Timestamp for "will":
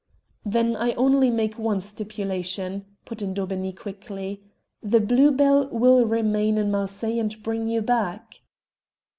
5.67-6.07